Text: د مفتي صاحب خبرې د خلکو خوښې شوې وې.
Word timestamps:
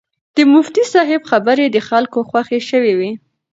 د 0.35 0.37
مفتي 0.53 0.83
صاحب 0.93 1.21
خبرې 1.31 1.65
د 1.71 1.77
خلکو 1.89 2.19
خوښې 2.29 2.59
شوې 2.69 2.93
وې. 2.99 3.11